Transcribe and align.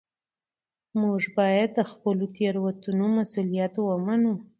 موږ 1.01 1.21
باید 1.37 1.69
د 1.77 1.79
خپلو 1.91 2.25
تېروتنو 2.35 3.05
مسوولیت 3.17 3.73
ومنو 3.79 4.33